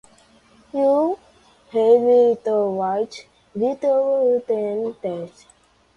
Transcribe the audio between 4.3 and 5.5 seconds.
than that.